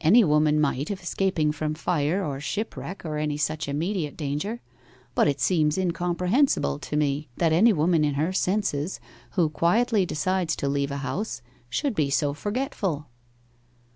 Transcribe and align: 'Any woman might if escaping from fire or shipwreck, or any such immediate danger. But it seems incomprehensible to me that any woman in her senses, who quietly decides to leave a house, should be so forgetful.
'Any 0.00 0.22
woman 0.22 0.60
might 0.60 0.88
if 0.88 1.02
escaping 1.02 1.50
from 1.50 1.74
fire 1.74 2.24
or 2.24 2.38
shipwreck, 2.38 3.04
or 3.04 3.18
any 3.18 3.36
such 3.36 3.68
immediate 3.68 4.16
danger. 4.16 4.60
But 5.16 5.26
it 5.26 5.40
seems 5.40 5.76
incomprehensible 5.76 6.78
to 6.78 6.96
me 6.96 7.28
that 7.38 7.52
any 7.52 7.72
woman 7.72 8.04
in 8.04 8.14
her 8.14 8.32
senses, 8.32 9.00
who 9.32 9.48
quietly 9.50 10.06
decides 10.06 10.54
to 10.54 10.68
leave 10.68 10.92
a 10.92 10.98
house, 10.98 11.42
should 11.70 11.96
be 11.96 12.08
so 12.08 12.34
forgetful. 12.34 13.08